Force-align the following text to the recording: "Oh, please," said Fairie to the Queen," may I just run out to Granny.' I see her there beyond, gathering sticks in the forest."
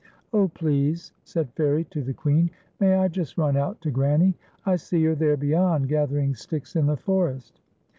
"Oh, 0.33 0.47
please," 0.47 1.11
said 1.23 1.53
Fairie 1.53 1.83
to 1.91 2.01
the 2.01 2.15
Queen," 2.15 2.49
may 2.79 2.95
I 2.95 3.07
just 3.07 3.37
run 3.37 3.55
out 3.55 3.79
to 3.81 3.91
Granny.' 3.91 4.33
I 4.65 4.77
see 4.77 5.03
her 5.03 5.13
there 5.13 5.37
beyond, 5.37 5.89
gathering 5.89 6.33
sticks 6.33 6.75
in 6.75 6.87
the 6.87 6.97
forest." 6.97 7.59